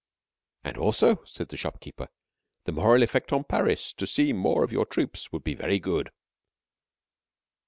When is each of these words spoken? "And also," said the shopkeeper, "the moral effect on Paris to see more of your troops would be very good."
"And 0.63 0.77
also," 0.79 1.23
said 1.25 1.49
the 1.49 1.57
shopkeeper, 1.57 2.07
"the 2.65 2.71
moral 2.71 3.03
effect 3.03 3.31
on 3.31 3.43
Paris 3.43 3.93
to 3.93 4.07
see 4.07 4.33
more 4.33 4.63
of 4.63 4.71
your 4.71 4.87
troops 4.87 5.31
would 5.31 5.43
be 5.43 5.53
very 5.53 5.77
good." 5.77 6.09